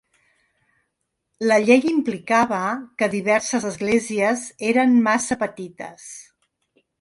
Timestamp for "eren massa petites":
4.71-6.11